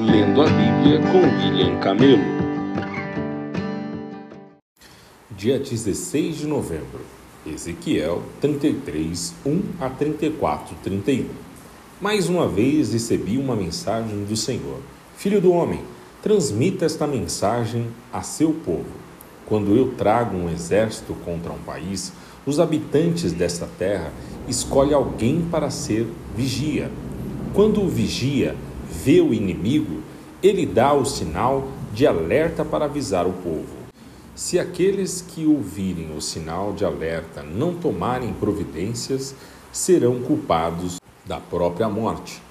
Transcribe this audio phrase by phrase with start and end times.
[0.00, 2.22] Lendo a Bíblia com William Camelo.
[5.36, 7.00] Dia 16 de novembro,
[7.44, 11.26] Ezequiel 33, 1 a 34, 31.
[12.00, 14.78] Mais uma vez recebi uma mensagem do Senhor.
[15.16, 15.80] Filho do homem,
[16.22, 18.86] transmita esta mensagem a seu povo.
[19.46, 22.12] Quando eu trago um exército contra um país,
[22.46, 24.12] os habitantes desta terra
[24.46, 26.06] escolhem alguém para ser
[26.36, 26.88] vigia.
[27.52, 28.54] Quando o vigia
[29.04, 30.02] vê o inimigo,
[30.42, 33.78] ele dá o sinal de alerta para avisar o povo.
[34.34, 39.34] Se aqueles que ouvirem o sinal de alerta não tomarem providências,
[39.72, 42.42] serão culpados da própria morte.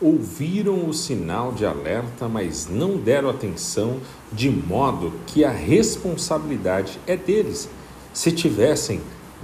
[0.00, 3.98] Ouviram o sinal de alerta, mas não deram atenção,
[4.32, 7.68] de modo que a responsabilidade é deles.
[8.12, 9.00] Se tivessem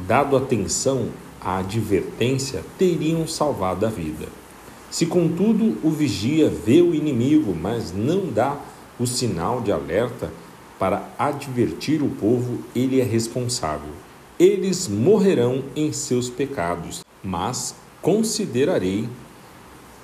[0.06, 1.08] dado atenção
[1.40, 4.27] à advertência, teriam salvado a vida.
[4.91, 8.56] Se, contudo, o vigia vê o inimigo, mas não dá
[8.98, 10.33] o sinal de alerta
[10.78, 13.91] para advertir o povo, ele é responsável.
[14.39, 19.08] Eles morrerão em seus pecados, mas considerarei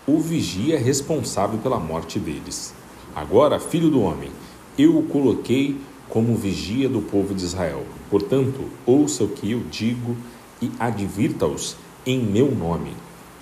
[0.06, 2.74] o vigia responsável pela morte deles.
[3.16, 4.30] Agora, filho do homem,
[4.76, 5.76] eu o coloquei
[6.10, 7.84] como vigia do povo de Israel.
[8.10, 10.14] Portanto, ouça o que eu digo
[10.60, 12.92] e advirta-os em meu nome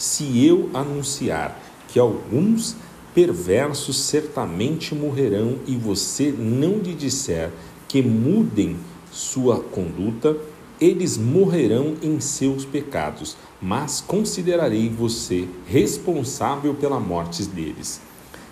[0.02, 2.74] se eu anunciar que alguns
[3.14, 7.52] perversos certamente morrerão e você não lhe disser
[7.86, 8.76] que mudem
[9.12, 10.36] sua conduta,
[10.80, 18.00] eles morrerão em seus pecados, mas considerarei você responsável pela morte deles.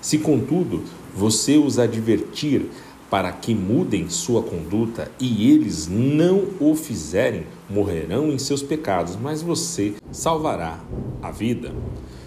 [0.01, 0.85] Se, contudo,
[1.17, 2.67] você os advertir
[3.11, 9.43] para que mudem sua conduta e eles não o fizerem, morrerão em seus pecados, mas
[9.43, 10.81] você salvará
[11.23, 11.73] a vida.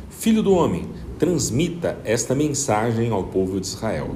[0.10, 0.88] Filho do homem,
[1.20, 4.16] transmita esta mensagem ao povo de Israel.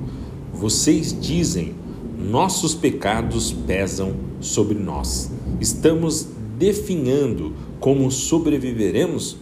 [0.54, 1.76] Vocês dizem:
[2.18, 5.30] nossos pecados pesam sobre nós.
[5.60, 6.28] Estamos
[6.58, 9.38] definhando como sobreviveremos?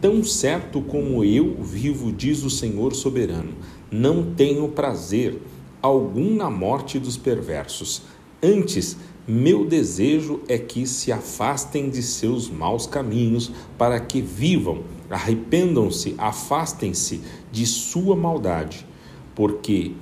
[0.00, 3.52] Tão certo como eu vivo, diz o Senhor soberano,
[3.90, 5.38] não tenho prazer
[5.82, 8.02] algum na morte dos perversos.
[8.42, 8.96] Antes,
[9.30, 17.20] meu desejo é que se afastem de seus maus caminhos, para que vivam, arrependam-se, afastem-se
[17.52, 18.84] de sua maldade.
[19.32, 19.92] Porque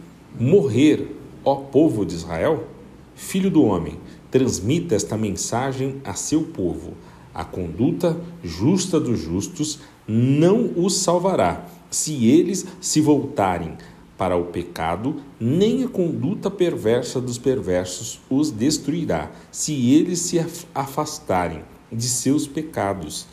[0.40, 2.68] morrer, ó povo de Israel,
[3.14, 3.98] filho do homem,
[4.30, 6.94] transmita esta mensagem a seu povo.
[7.34, 13.76] A conduta justa dos justos não os salvará, se eles se voltarem
[14.18, 21.62] para o pecado, nem a conduta perversa dos perversos os destruirá, se eles se afastarem
[21.90, 23.26] de seus pecados.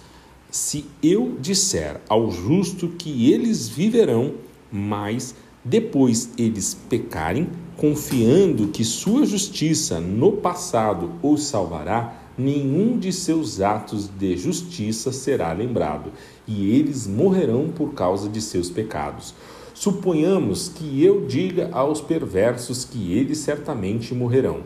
[0.52, 4.36] Se eu disser ao justo que eles viverão,
[4.72, 13.60] mas depois eles pecarem, confiando que sua justiça no passado os salvará, nenhum de seus
[13.60, 16.12] atos de justiça será lembrado,
[16.48, 19.34] e eles morrerão por causa de seus pecados.
[19.76, 24.62] Suponhamos que eu diga aos perversos que eles certamente morrerão,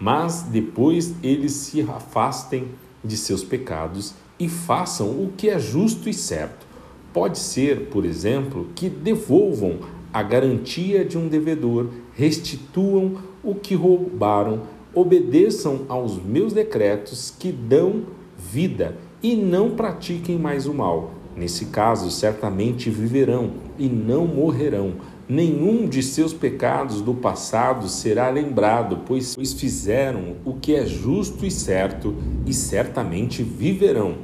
[0.00, 2.68] mas depois eles se afastem
[3.04, 6.66] de seus pecados e façam o que é justo e certo.
[7.12, 9.80] Pode ser, por exemplo, que devolvam
[10.10, 14.62] a garantia de um devedor, restituam o que roubaram,
[14.94, 18.04] obedeçam aos meus decretos que dão
[18.38, 24.94] vida e não pratiquem mais o mal Nesse caso, certamente viverão e não morrerão.
[25.28, 31.50] Nenhum de seus pecados do passado será lembrado, pois fizeram o que é justo e
[31.50, 32.14] certo
[32.46, 34.16] e certamente viverão.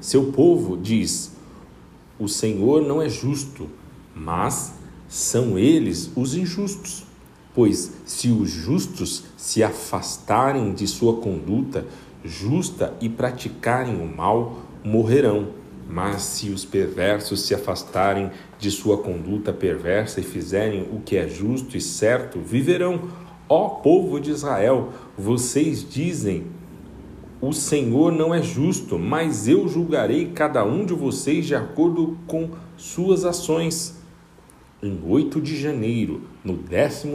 [0.00, 1.32] Seu povo diz:
[2.18, 3.68] O Senhor não é justo,
[4.14, 4.74] mas
[5.08, 7.04] são eles os injustos.
[7.54, 11.86] Pois se os justos se afastarem de sua conduta
[12.24, 15.48] justa e praticarem o mal, morrerão.
[15.88, 21.28] Mas se os perversos se afastarem de sua conduta perversa e fizerem o que é
[21.28, 23.08] justo e certo, viverão.
[23.48, 26.44] Ó povo de Israel, vocês dizem:
[27.40, 32.50] O Senhor não é justo, mas eu julgarei cada um de vocês de acordo com
[32.76, 34.00] suas ações.
[34.82, 37.08] Em 8 de janeiro, no 12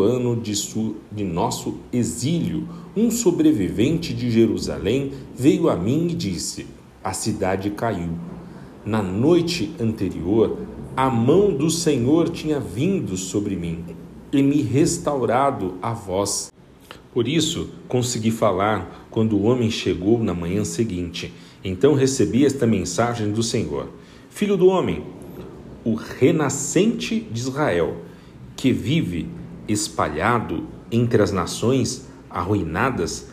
[0.00, 6.66] ano de, su, de nosso exílio, um sobrevivente de Jerusalém veio a mim e disse:
[7.02, 8.10] a cidade caiu.
[8.84, 10.58] Na noite anterior,
[10.96, 13.84] a mão do Senhor tinha vindo sobre mim
[14.32, 16.52] e me restaurado a voz.
[17.12, 21.32] Por isso consegui falar quando o homem chegou na manhã seguinte.
[21.64, 23.88] Então recebi esta mensagem do Senhor:
[24.28, 25.04] Filho do homem,
[25.84, 27.96] o renascente de Israel
[28.56, 29.26] que vive
[29.66, 33.28] espalhado entre as nações arruinadas,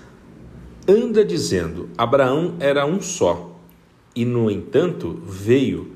[0.88, 3.57] anda dizendo: Abraão era um só,
[4.18, 5.92] e no entanto veio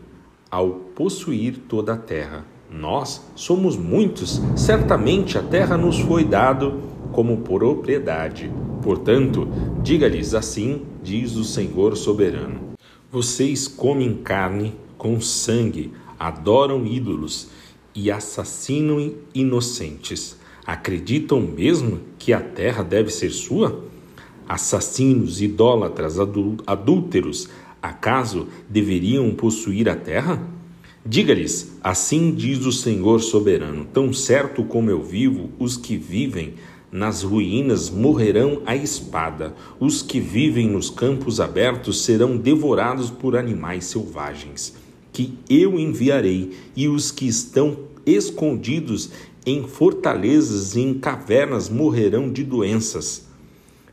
[0.52, 2.46] ao possuir toda a terra.
[2.70, 8.52] Nós somos muitos, certamente a terra nos foi dado como propriedade.
[8.84, 9.48] Portanto,
[9.82, 12.76] diga-lhes assim, diz o Senhor soberano:
[13.12, 17.50] Vocês comem carne com sangue, adoram ídolos
[17.96, 20.38] e assassinam inocentes.
[20.64, 23.84] Acreditam mesmo que a terra deve ser sua?
[24.48, 27.50] Assassinos, idólatras, adúlteros,
[27.82, 30.42] acaso deveriam possuir a terra?
[31.06, 36.54] Diga-lhes: Assim diz o Senhor soberano: Tão certo como eu vivo, os que vivem
[36.92, 43.86] nas ruínas morrerão à espada, os que vivem nos campos abertos serão devorados por animais
[43.86, 44.76] selvagens,
[45.14, 49.10] que eu enviarei, e os que estão escondidos
[49.46, 53.31] em fortalezas e em cavernas morrerão de doenças.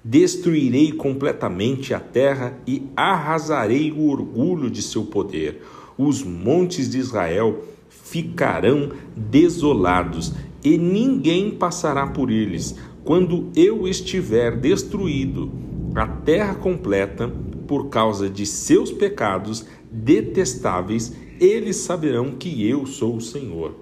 [0.04, 5.62] Destruirei completamente a terra e arrasarei o orgulho de seu poder.
[5.96, 10.32] Os montes de Israel ficarão desolados
[10.64, 12.76] e ninguém passará por eles.
[13.04, 15.50] Quando eu estiver destruído
[15.94, 17.32] a terra completa
[17.66, 23.74] por causa de seus pecados detestáveis, eles saberão que eu sou o Senhor.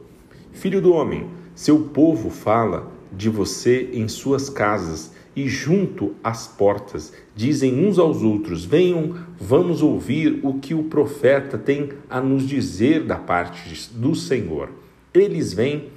[0.53, 7.13] Filho do homem, seu povo fala de você em suas casas e junto às portas
[7.35, 13.05] dizem uns aos outros: Venham, vamos ouvir o que o profeta tem a nos dizer
[13.05, 14.71] da parte do Senhor.
[15.13, 15.91] Eles vêm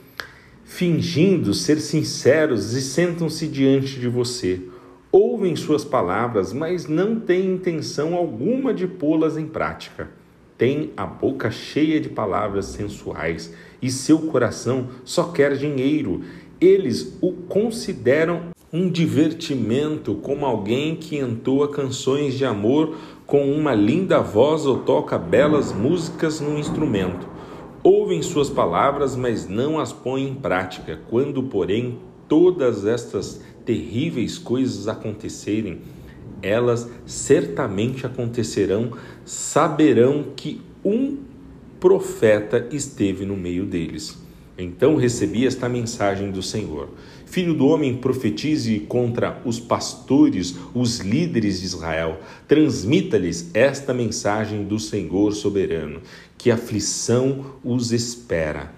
[0.66, 4.62] fingindo ser sinceros e sentam-se diante de você.
[5.12, 10.10] Ouvem suas palavras, mas não têm intenção alguma de pô-las em prática.
[10.58, 13.52] Têm a boca cheia de palavras sensuais
[13.82, 16.22] e seu coração só quer dinheiro.
[16.62, 22.96] Eles o consideram um divertimento, como alguém que entoa canções de amor
[23.26, 27.28] com uma linda voz ou toca belas músicas num instrumento.
[27.82, 31.00] Ouvem suas palavras, mas não as põem em prática.
[31.10, 35.80] Quando, porém, todas estas terríveis coisas acontecerem,
[36.42, 38.92] elas certamente acontecerão,
[39.26, 41.18] saberão que um
[41.80, 44.18] profeta esteve no meio deles.
[44.58, 46.90] Então recebi esta mensagem do Senhor:
[47.30, 52.22] Filho do homem, profetize contra os pastores, os líderes de Israel.
[52.48, 56.02] Transmita-lhes esta mensagem do Senhor soberano:
[56.40, 58.74] que aflição os espera.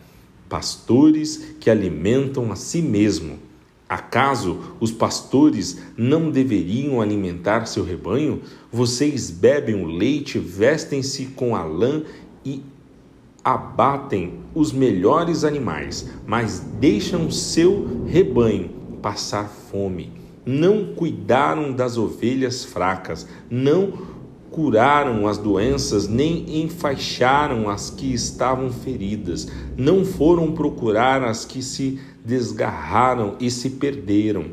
[0.50, 3.40] Pastores que alimentam a si mesmo.
[3.88, 8.42] Acaso os pastores não deveriam alimentar seu rebanho?
[8.70, 12.04] Vocês bebem o leite, vestem-se com a lã
[12.44, 12.62] e
[13.44, 18.70] abatem os melhores animais, mas deixam seu rebanho
[19.02, 20.12] passar fome.
[20.46, 23.94] Não cuidaram das ovelhas fracas, não
[24.52, 29.48] curaram as doenças, nem enfaixaram as que estavam feridas,
[29.78, 34.46] não foram procurar as que se desgarraram e se perderam.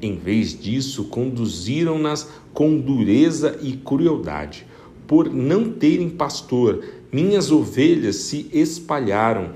[0.00, 4.66] Em vez disso, conduziram-nas com dureza e crueldade.
[5.06, 9.54] Por não terem pastor, minhas ovelhas se espalharam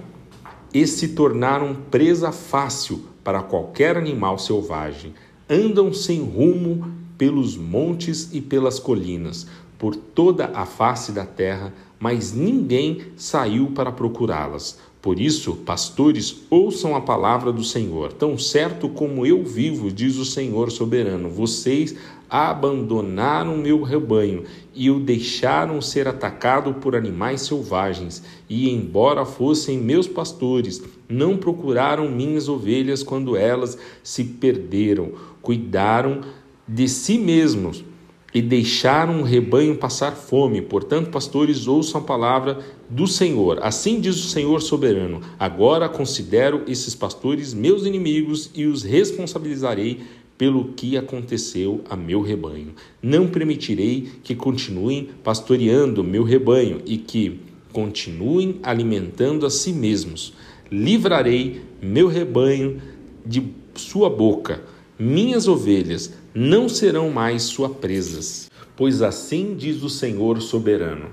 [0.72, 5.14] e se tornaram presa fácil para qualquer animal selvagem.
[5.48, 9.46] Andam sem rumo pelos montes e pelas colinas,
[9.78, 14.78] por toda a face da terra, mas ninguém saiu para procurá-las.
[15.02, 18.12] Por isso, pastores, ouçam a palavra do Senhor.
[18.12, 21.96] Tão certo como eu vivo, diz o Senhor soberano, vocês
[22.30, 30.06] abandonaram meu rebanho e o deixaram ser atacado por animais selvagens, e embora fossem meus
[30.06, 36.20] pastores, não procuraram minhas ovelhas quando elas se perderam, cuidaram
[36.66, 37.84] de si mesmos
[38.32, 40.62] e deixaram o rebanho passar fome.
[40.62, 42.60] Portanto, pastores, ouçam a palavra
[42.92, 43.58] do Senhor.
[43.62, 50.00] Assim diz o Senhor soberano: Agora considero esses pastores meus inimigos e os responsabilizarei
[50.36, 52.74] pelo que aconteceu a meu rebanho.
[53.02, 57.40] Não permitirei que continuem pastoreando meu rebanho e que
[57.72, 60.34] continuem alimentando a si mesmos.
[60.70, 62.82] Livrarei meu rebanho
[63.24, 63.42] de
[63.74, 64.62] sua boca.
[64.98, 68.50] Minhas ovelhas não serão mais suas presas.
[68.76, 71.06] Pois assim diz o Senhor soberano: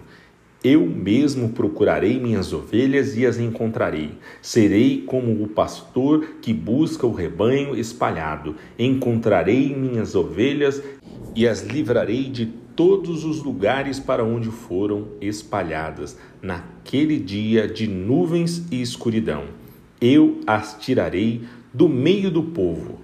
[0.63, 4.11] eu mesmo procurarei minhas ovelhas e as encontrarei.
[4.41, 8.55] Serei como o pastor que busca o rebanho espalhado.
[8.77, 10.83] Encontrarei minhas ovelhas
[11.33, 18.65] e as livrarei de todos os lugares para onde foram espalhadas, naquele dia de nuvens
[18.69, 19.45] e escuridão.
[20.01, 22.99] Eu as tirarei do meio do povo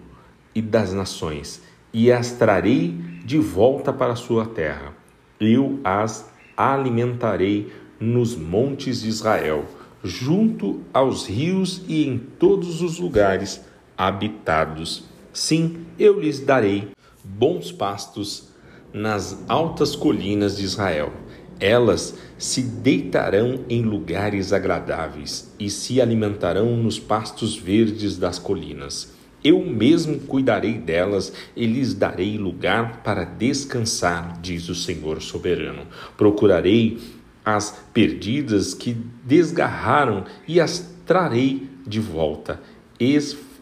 [0.54, 1.62] e das nações,
[1.94, 4.94] e as trarei de volta para a sua terra.
[5.40, 9.66] Eu as alimentarei nos montes de Israel,
[10.04, 13.62] junto aos rios e em todos os lugares
[13.98, 15.06] habitados.
[15.34, 16.90] Sim, eu lhes darei
[17.24, 18.50] bons pastos
[18.94, 21.12] nas altas colinas de Israel.
[21.60, 29.15] Elas se deitarão em lugares agradáveis e se alimentarão nos pastos verdes das colinas.
[29.46, 35.86] Eu mesmo cuidarei delas e lhes darei lugar para descansar, diz o Senhor soberano.
[36.18, 36.98] Procurarei
[37.46, 42.60] as perdidas que desgarraram e as trarei de volta.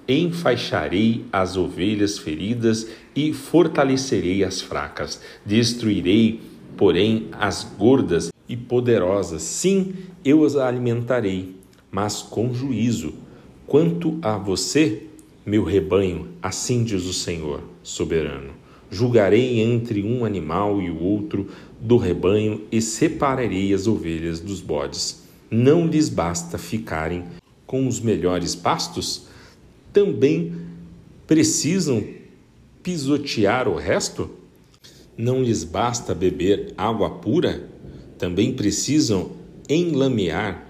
[0.07, 5.21] Enfaixarei as ovelhas feridas e fortalecerei as fracas.
[5.45, 6.39] Destruirei,
[6.77, 9.41] porém, as gordas e poderosas.
[9.41, 11.57] Sim, eu as alimentarei,
[11.91, 13.15] mas com juízo.
[13.67, 15.07] Quanto a você,
[15.45, 18.51] meu rebanho, assim diz o Senhor soberano:
[18.89, 25.23] julgarei entre um animal e o outro do rebanho e separarei as ovelhas dos bodes.
[25.51, 27.25] Não lhes basta ficarem
[27.67, 29.27] com os melhores pastos?
[29.91, 30.55] Também
[31.27, 32.03] precisam
[32.81, 34.29] pisotear o resto?
[35.17, 37.69] Não lhes basta beber água pura?
[38.17, 39.31] Também precisam
[39.69, 40.67] enlamear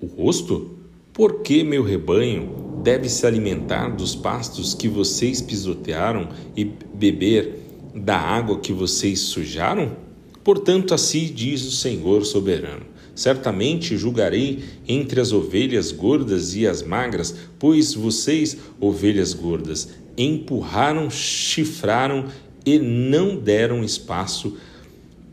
[0.00, 0.76] o rosto?
[1.12, 8.16] Por que meu rebanho deve se alimentar dos pastos que vocês pisotearam e beber da
[8.16, 9.96] água que vocês sujaram?
[10.44, 17.34] Portanto, assim diz o Senhor soberano: Certamente julgarei entre as ovelhas gordas e as magras,
[17.58, 22.26] pois vocês, ovelhas gordas, empurraram, chifraram
[22.64, 24.56] e não deram espaço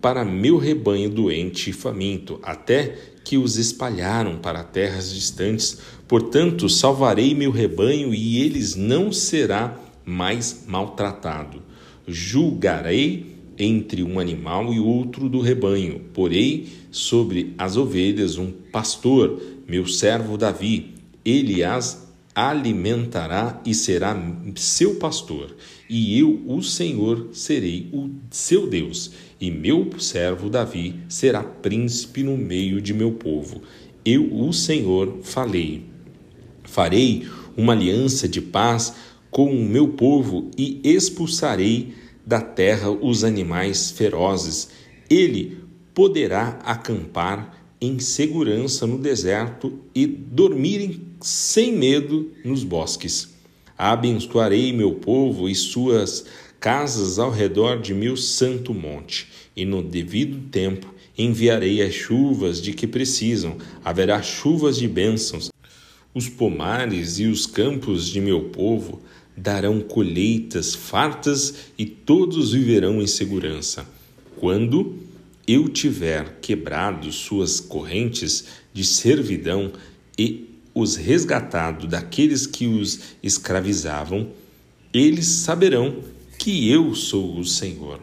[0.02, 2.96] para meu rebanho doente e faminto, até
[3.26, 5.80] que os espalharam para terras distantes.
[6.08, 11.62] Portanto, salvarei meu rebanho e eles não será mais maltratado.
[12.08, 16.00] Julgarei entre um animal e outro do rebanho.
[16.14, 20.94] Porei sobre as ovelhas um pastor, meu servo Davi.
[21.26, 22.06] Ele as
[22.36, 24.16] alimentará e será
[24.56, 25.56] seu pastor.
[25.90, 32.38] E eu, o Senhor, serei o seu Deus e meu servo Davi será príncipe no
[32.38, 33.62] meio de meu povo.
[34.04, 35.86] Eu, o Senhor, falei.
[36.64, 37.28] Farei
[37.58, 38.94] uma aliança de paz
[39.30, 41.94] com o meu povo e expulsarei
[42.26, 44.70] da terra os animais ferozes.
[45.10, 45.58] Ele
[45.94, 53.34] poderá acampar em segurança no deserto e dormir sem medo nos bosques.
[53.78, 56.26] Abençoarei meu povo e suas
[56.60, 62.74] casas ao redor de meu santo monte, e no devido tempo enviarei as chuvas de
[62.74, 65.50] que precisam, haverá chuvas de bênçãos.
[66.14, 69.02] Os pomares e os campos de meu povo
[69.36, 73.86] darão colheitas fartas e todos viverão em segurança.
[74.38, 74.98] Quando
[75.48, 79.72] eu tiver quebrado suas correntes de servidão
[80.18, 84.30] e os resgatado daqueles que os escravizavam,
[84.94, 86.00] eles saberão
[86.38, 88.00] que eu sou o Senhor.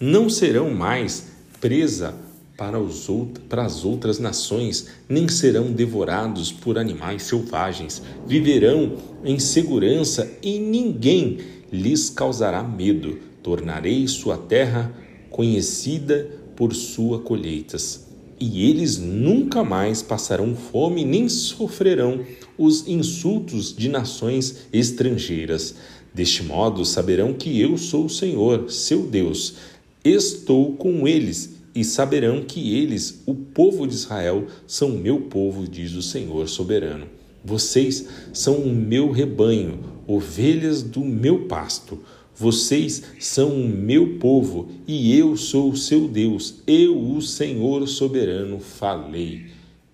[0.00, 1.26] Não serão mais
[1.60, 2.14] presa
[2.56, 3.06] para, os
[3.48, 8.02] para as outras nações, nem serão devorados por animais selvagens.
[8.26, 11.38] Viverão em segurança e ninguém
[11.70, 13.18] lhes causará medo.
[13.42, 14.92] Tornarei sua terra
[15.30, 18.06] conhecida por suas colheitas.
[18.38, 22.20] E eles nunca mais passarão fome nem sofrerão
[22.58, 25.74] os insultos de nações estrangeiras
[26.16, 29.56] Deste modo saberão que eu sou o Senhor, seu Deus.
[30.02, 35.92] Estou com eles e saberão que eles, o povo de Israel, são meu povo, diz
[35.92, 37.06] o Senhor soberano.
[37.44, 41.98] Vocês são o meu rebanho, ovelhas do meu pasto.
[42.34, 46.62] Vocês são o meu povo e eu sou o seu Deus.
[46.66, 49.48] Eu, o Senhor soberano, falei.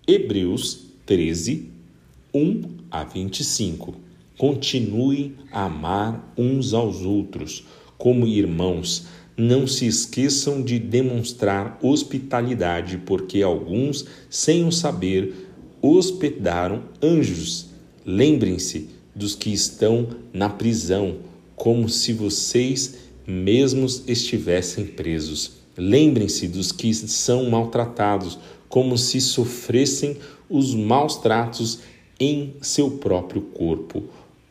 [0.06, 1.68] Hebreus 13,
[2.32, 2.62] 1
[2.92, 4.01] a 25.
[4.38, 7.64] Continue a amar uns aos outros
[7.98, 9.04] como irmãos.
[9.36, 15.34] Não se esqueçam de demonstrar hospitalidade, porque alguns, sem o saber,
[15.80, 17.66] hospedaram anjos.
[18.04, 21.18] Lembrem-se dos que estão na prisão,
[21.54, 22.96] como se vocês
[23.26, 25.52] mesmos estivessem presos.
[25.76, 30.16] Lembrem-se dos que são maltratados, como se sofressem
[30.48, 31.80] os maus tratos
[32.18, 34.04] em seu próprio corpo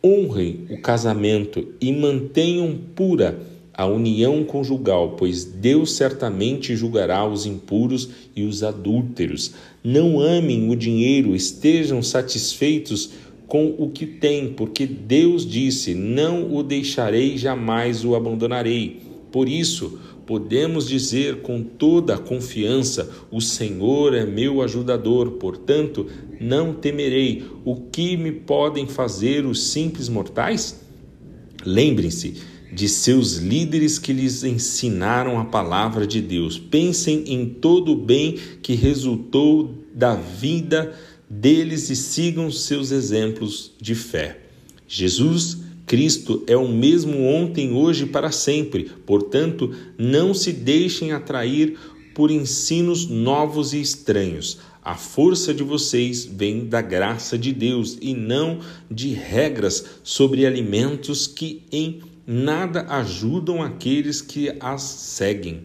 [0.04, 3.40] honrem o casamento e mantenham pura
[3.74, 9.54] a união conjugal, pois Deus certamente julgará os impuros e os adúlteros.
[9.84, 13.12] Não amem o dinheiro, estejam satisfeitos
[13.48, 19.02] com o que tem, porque Deus disse: Não o deixarei, jamais o abandonarei.
[19.32, 26.08] Por isso, podemos dizer com toda a confiança: O Senhor é meu ajudador, portanto,
[26.40, 27.44] não temerei.
[27.66, 30.82] O que me podem fazer os simples mortais?
[31.66, 32.36] Lembrem-se
[32.72, 36.58] de seus líderes que lhes ensinaram a palavra de Deus.
[36.58, 40.94] Pensem em todo o bem que resultou da vida
[41.30, 44.40] deles e sigam seus exemplos de fé.
[44.88, 45.61] Jesus
[45.92, 48.90] Cristo é o mesmo ontem, hoje e para sempre.
[49.06, 51.78] Portanto, não se deixem atrair
[52.16, 54.60] por ensinos novos e estranhos.
[54.82, 61.28] A força de vocês vem da graça de Deus e não de regras sobre alimentos
[61.28, 65.64] que em nada ajudam aqueles que as seguem.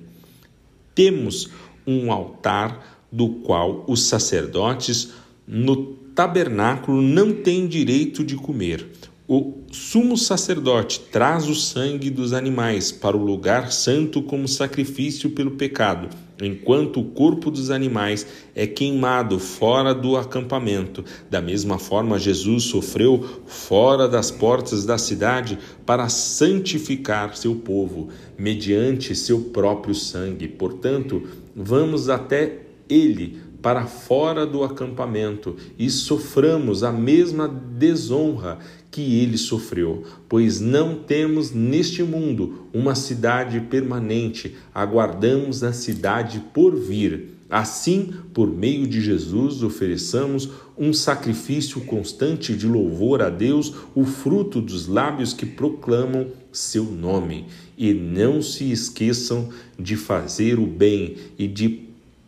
[0.92, 1.50] Temos
[1.86, 5.10] um altar do qual os sacerdotes
[5.46, 8.88] no tabernáculo não têm direito de comer.
[9.28, 15.50] O sumo sacerdote traz o sangue dos animais para o lugar santo como sacrifício pelo
[15.50, 16.08] pecado,
[16.40, 21.04] enquanto o corpo dos animais é queimado fora do acampamento.
[21.28, 28.08] Da mesma forma, Jesus sofreu fora das portas da cidade para santificar seu povo,
[28.38, 30.48] mediante seu próprio sangue.
[30.48, 38.60] Portanto, vamos até ele para fora do acampamento e soframos a mesma desonra
[38.92, 46.76] que ele sofreu, pois não temos neste mundo uma cidade permanente, aguardamos a cidade por
[46.76, 47.34] vir.
[47.50, 54.60] Assim, por meio de Jesus, ofereçamos um sacrifício constante de louvor a Deus, o fruto
[54.60, 57.46] dos lábios que proclamam seu nome.
[57.76, 61.85] E não se esqueçam de fazer o bem e de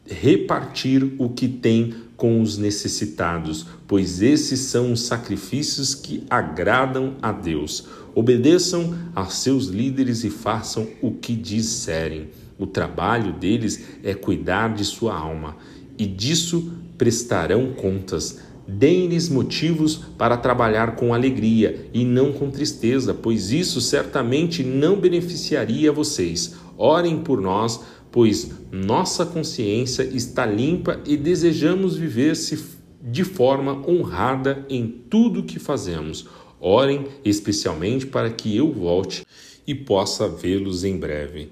[0.09, 7.31] repartir o que tem com os necessitados, pois esses são os sacrifícios que agradam a
[7.31, 7.87] Deus.
[8.15, 12.29] Obedeçam a seus líderes e façam o que disserem.
[12.59, 15.57] O trabalho deles é cuidar de sua alma,
[15.97, 18.41] e disso prestarão contas.
[18.67, 25.93] Deem-lhes motivos para trabalhar com alegria e não com tristeza, pois isso certamente não beneficiaria
[25.93, 26.55] vocês.
[26.79, 34.89] Orem por nós pois nossa consciência está limpa e desejamos viver-se de forma honrada em
[34.89, 36.27] tudo que fazemos.
[36.61, 39.25] Orem especialmente para que eu volte
[39.67, 41.51] e possa vê-los em breve.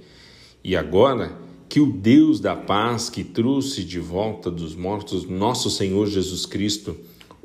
[0.64, 6.06] E agora, que o Deus da paz que trouxe de volta dos mortos nosso Senhor
[6.06, 6.96] Jesus Cristo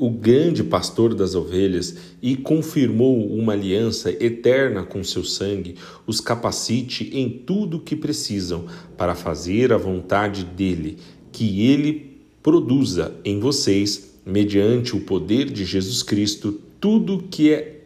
[0.02, 5.76] o grande pastor das ovelhas, e confirmou uma aliança eterna com seu sangue,
[6.08, 8.66] os capacite em tudo o que precisam
[8.98, 10.98] para fazer a vontade dele,
[11.32, 17.82] que ele produza em vocês, mediante o poder de Jesus Cristo, tudo que é,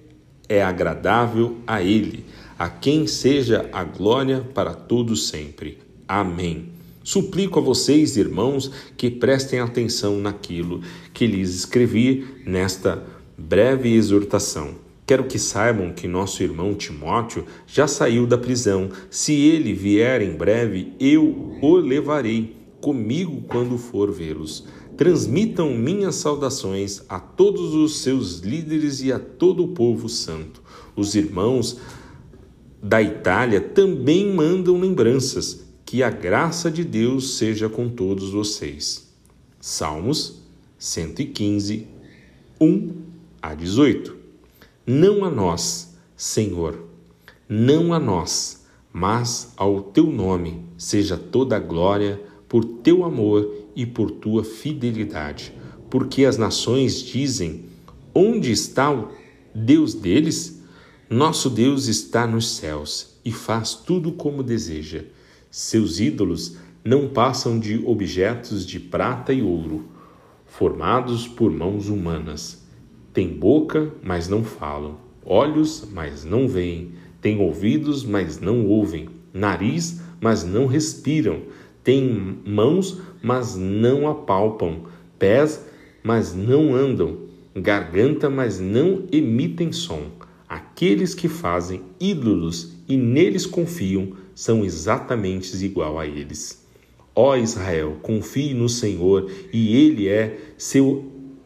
[0.47, 2.23] é agradável a ele,
[2.57, 5.79] a quem seja a glória para todos sempre.
[6.07, 6.74] Amém.
[7.05, 10.81] Suplico a vocês, irmãos, que prestem atenção naquilo
[11.13, 13.05] que lhes escrevi nesta
[13.37, 14.73] breve exortação.
[15.05, 18.89] Quero que saibam que nosso irmão Timóteo já saiu da prisão.
[19.11, 24.65] Se ele vier em breve, eu o levarei comigo quando for vê-los.
[24.97, 30.59] Transmitam minhas saudações a todos os seus líderes e a todo o povo santo.
[30.95, 31.77] Os irmãos
[32.81, 39.07] da Itália também mandam lembranças que a graça de Deus seja com todos vocês.
[39.61, 40.41] Salmos
[40.79, 41.87] 115,
[42.59, 42.91] 1
[43.41, 44.15] a 18.
[44.87, 46.83] Não a nós, Senhor,
[47.47, 52.19] não a nós, mas ao teu nome seja toda a glória
[52.49, 55.53] por teu amor e por tua fidelidade.
[55.89, 57.65] Porque as nações dizem:
[58.13, 59.09] Onde está o
[59.53, 60.61] Deus deles?
[61.07, 65.05] Nosso Deus está nos céus e faz tudo como deseja.
[65.57, 69.85] Seus ídolos não passam de objetos de prata e ouro,
[70.45, 72.67] formados por mãos humanas.
[73.13, 76.91] Têm boca, mas não falam, olhos, mas não veem,
[77.21, 81.43] têm ouvidos, mas não ouvem, nariz, mas não respiram,
[81.81, 84.81] têm mãos, mas não apalpam,
[85.17, 85.65] pés,
[86.03, 90.11] mas não andam, garganta, mas não emitem som.
[90.49, 96.63] Aqueles que fazem ídolos e neles confiam são exatamente igual a eles.
[97.15, 101.05] Ó Israel, confie no Senhor e Ele é seu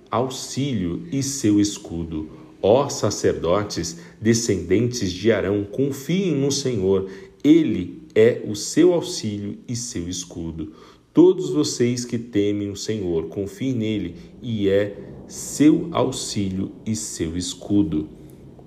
[0.09, 2.27] auxílio e seu escudo.
[2.61, 7.07] Ó sacerdotes, descendentes de Arão, confiem no Senhor,
[7.43, 10.73] Ele é o seu auxílio e seu escudo.
[11.13, 14.97] Todos vocês que temem o Senhor, confiem nele e é
[15.27, 18.09] seu auxílio e seu escudo.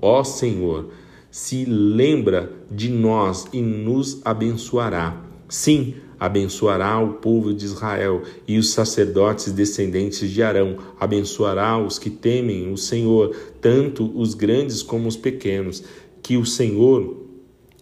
[0.00, 0.90] Ó Senhor,
[1.32, 5.24] se lembra de nós e nos abençoará.
[5.48, 12.10] Sim, abençoará o povo de Israel e os sacerdotes descendentes de Arão, abençoará os que
[12.10, 15.82] temem o Senhor, tanto os grandes como os pequenos.
[16.22, 17.26] Que o Senhor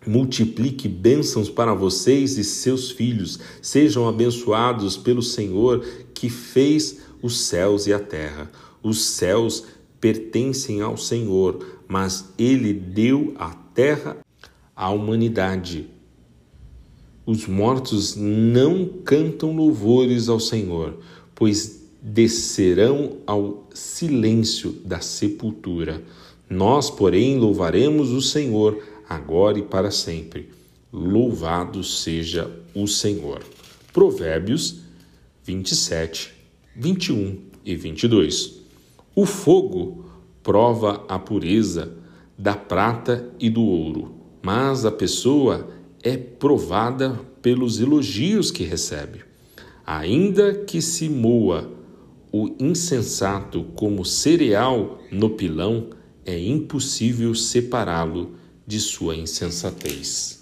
[0.07, 5.85] multiplique bênçãos para vocês e seus filhos, sejam abençoados pelo Senhor
[6.15, 8.49] que fez os céus e a terra.
[8.81, 9.65] Os céus
[10.01, 14.17] pertencem ao Senhor, mas ele deu a terra
[14.75, 15.89] à humanidade.
[17.27, 20.99] Os mortos não cantam louvores ao Senhor,
[21.35, 26.03] pois descerão ao silêncio da sepultura.
[26.49, 30.49] Nós, porém, louvaremos o Senhor agora e para sempre.
[30.93, 33.43] Louvado seja o Senhor.
[33.93, 34.81] Provérbios
[35.45, 36.33] 27,
[36.75, 38.60] 21 e 22.
[39.21, 40.07] O fogo
[40.43, 41.93] prova a pureza
[42.39, 45.69] da prata e do ouro, mas a pessoa
[46.03, 49.21] é provada pelos elogios que recebe.
[49.85, 51.71] Ainda que se moa
[52.33, 55.91] o insensato como cereal no pilão,
[56.25, 60.40] é impossível separá-lo de sua insensatez.